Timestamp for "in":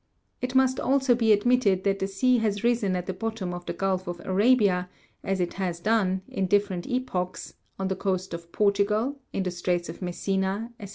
6.27-6.47, 9.31-9.43